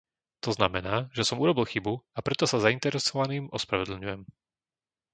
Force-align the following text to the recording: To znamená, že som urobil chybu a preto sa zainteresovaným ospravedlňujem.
To 0.45 0.49
znamená, 0.57 0.95
že 1.15 1.21
som 1.29 1.37
urobil 1.43 1.61
chybu 1.73 1.93
a 2.17 2.19
preto 2.25 2.45
sa 2.49 2.57
zainteresovaným 2.65 3.43
ospravedlňujem. 3.57 4.21